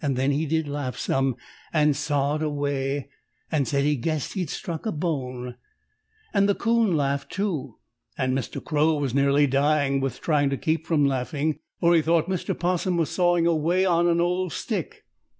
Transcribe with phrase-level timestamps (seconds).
[0.03, 1.35] Then he did laugh some,
[1.71, 3.09] and sawed away
[3.51, 5.57] and said he guessed he'd struck a bone;
[6.33, 7.77] and the 'Coon laughed, too,
[8.17, 8.65] and Mr.
[8.65, 12.57] Crow was nearly dying with trying to keep from laughing, for he thought Mr.
[12.59, 15.05] 'Possum was sawing away on an old stick.